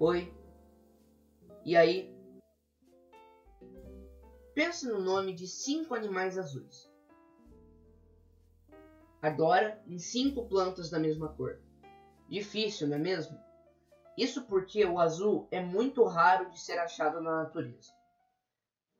[0.00, 0.32] Oi.
[1.64, 2.14] E aí?
[4.54, 6.88] Pense no nome de cinco animais azuis.
[9.20, 11.58] Agora, em cinco plantas da mesma cor.
[12.28, 13.36] Difícil, não é mesmo?
[14.16, 17.92] Isso porque o azul é muito raro de ser achado na natureza.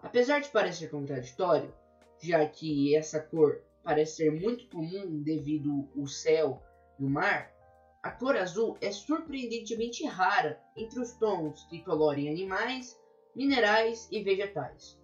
[0.00, 1.72] Apesar de parecer contraditório,
[2.20, 6.60] já que essa cor parece ser muito comum devido ao céu
[6.98, 7.52] e o mar,
[8.02, 12.98] a cor azul é surpreendentemente rara entre os tons que colorem animais,
[13.34, 14.98] minerais e vegetais.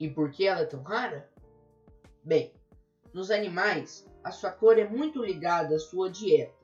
[0.00, 1.28] E por que ela é tão rara?
[2.24, 2.52] Bem,
[3.12, 6.54] nos animais, a sua cor é muito ligada à sua dieta,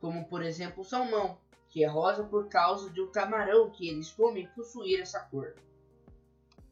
[0.00, 4.48] como por exemplo o salmão, que é rosa por causa do camarão que eles comem
[4.48, 5.54] possuir essa cor.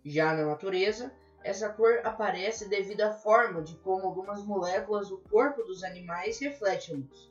[0.05, 1.13] Já na natureza,
[1.43, 6.97] essa cor aparece devido à forma de como algumas moléculas do corpo dos animais refletem
[6.97, 7.31] luz.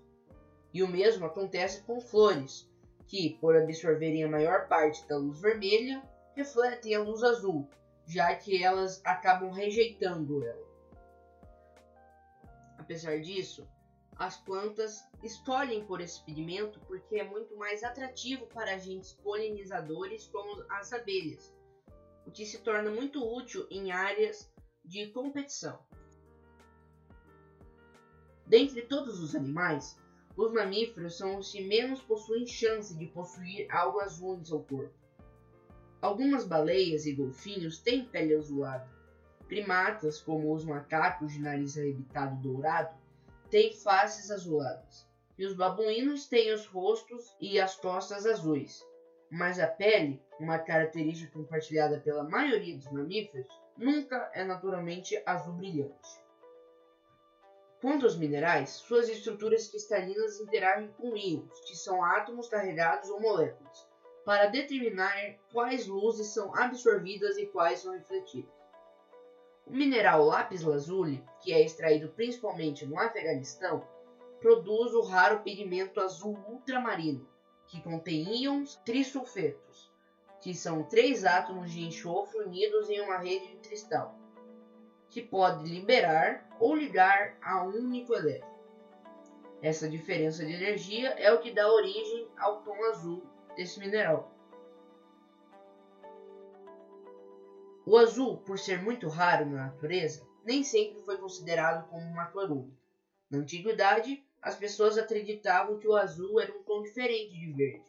[0.73, 2.69] E o mesmo acontece com flores,
[3.07, 6.03] que, por absorverem a maior parte da luz vermelha,
[6.35, 7.67] refletem a luz azul,
[8.05, 10.69] já que elas acabam rejeitando ela.
[12.77, 13.67] Apesar disso,
[14.15, 20.63] as plantas escolhem por esse pigmento porque é muito mais atrativo para agentes polinizadores como
[20.69, 21.53] as abelhas,
[22.29, 24.47] o que se torna muito útil em áreas
[24.85, 25.79] de competição.
[28.45, 29.97] Dentre todos os animais,
[30.37, 34.93] os mamíferos são os que menos possuem chance de possuir algo azul em seu corpo.
[35.99, 38.87] Algumas baleias e golfinhos têm pele azulada,
[39.47, 42.95] Primatas, como os macacos de nariz arrebitado dourado,
[43.49, 48.87] têm faces azuladas, e os babuínos têm os rostos e as costas azuis.
[49.29, 56.19] Mas a pele, uma característica compartilhada pela maioria dos mamíferos, nunca é naturalmente azul brilhante.
[57.81, 63.87] Quanto aos minerais, suas estruturas cristalinas interagem com íons, que são átomos carregados ou moléculas,
[64.25, 65.15] para determinar
[65.51, 68.51] quais luzes são absorvidas e quais são refletidas.
[69.65, 73.87] O mineral lápis lazuli, que é extraído principalmente no Afeganistão,
[74.41, 77.25] produz o raro pigmento azul ultramarino,
[77.69, 79.91] que contém íons trisulfetos,
[80.41, 84.17] que são três átomos de enxofre unidos em uma rede de cristal,
[85.09, 88.49] que pode liberar ou ligar a um único elétron.
[89.61, 93.23] Essa diferença de energia é o que dá origem ao tom azul
[93.55, 94.33] desse mineral.
[97.85, 102.71] O azul, por ser muito raro na natureza, nem sempre foi considerado como uma única.
[103.29, 107.85] Na antiguidade, as pessoas acreditavam que o azul era um tom diferente de verde,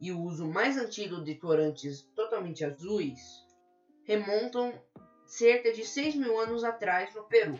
[0.00, 3.20] e o uso mais antigo de corantes totalmente azuis
[4.04, 4.72] remontam
[5.26, 7.58] cerca de 6 mil anos atrás no Peru,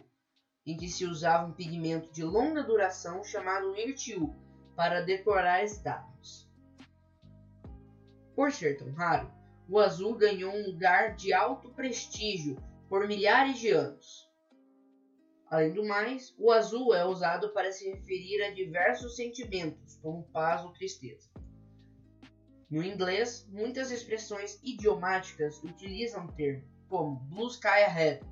[0.67, 4.35] em que se usava um pigmento de longa duração chamado irtiu
[4.77, 6.51] para decorar estátuas.
[8.35, 9.31] Por ser tão raro,
[9.69, 12.57] o azul ganhou um lugar de alto prestígio
[12.89, 14.31] por milhares de anos.
[15.53, 20.65] Além do mais, o azul é usado para se referir a diversos sentimentos, como paz
[20.65, 21.29] ou tristeza.
[22.71, 28.25] No inglês, muitas expressões idiomáticas utilizam o termo, como blue sky ahead,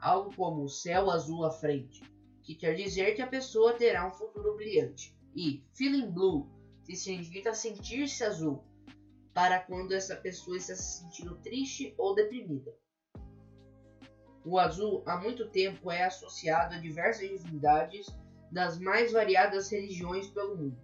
[0.00, 2.02] algo como céu azul à frente,
[2.42, 6.50] que quer dizer que a pessoa terá um futuro brilhante, e feeling blue,
[6.84, 8.64] que significa sentir-se azul,
[9.32, 12.76] para quando essa pessoa está se sentindo triste ou deprimida.
[14.44, 18.06] O azul há muito tempo é associado a diversas divindades
[18.50, 20.76] das mais variadas religiões pelo mundo.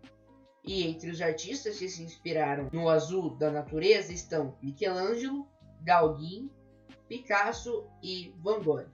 [0.65, 5.49] E entre os artistas que se inspiraram no azul da natureza estão Michelangelo,
[5.83, 6.51] Gauguin,
[7.09, 8.89] Picasso e Van Gogh.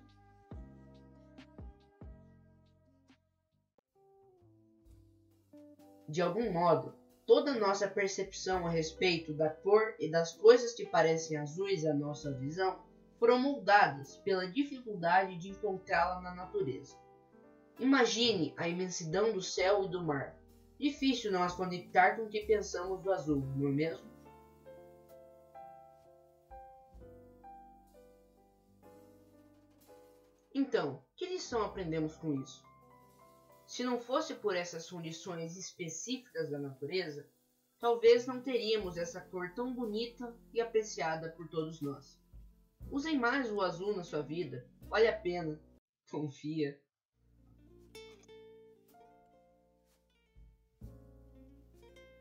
[6.09, 6.94] De algum modo,
[7.27, 12.33] Toda nossa percepção a respeito da cor e das coisas que parecem azuis à nossa
[12.33, 12.78] visão
[13.19, 16.97] foram moldadas pela dificuldade de encontrá-la na natureza.
[17.78, 20.36] Imagine a imensidão do céu e do mar.
[20.78, 24.16] Difícil não as conectar com o que pensamos do azul, não é mesmo?
[30.54, 32.65] Então, que lição aprendemos com isso?
[33.66, 37.28] Se não fosse por essas condições específicas da natureza,
[37.78, 42.18] talvez não teríamos essa cor tão bonita e apreciada por todos nós.
[42.91, 45.60] Usem mais o azul na sua vida, vale a pena.
[46.10, 46.80] Confia.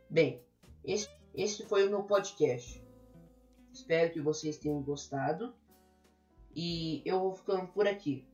[0.10, 0.42] Bem,
[0.84, 2.84] este, este foi o meu podcast.
[3.72, 5.54] Espero que vocês tenham gostado.
[6.56, 8.26] E eu vou ficando por aqui.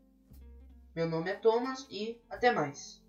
[0.95, 3.00] Meu nome é Thomas e até mais.